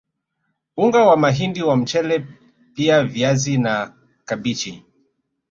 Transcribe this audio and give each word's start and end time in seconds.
Unga 0.77 1.03
wa 1.05 1.17
mahindi 1.17 1.59
na 1.59 1.75
mchele 1.75 2.25
pia 2.75 3.03
viazi 3.03 3.57
na 3.57 3.93
kabichi 4.25 4.85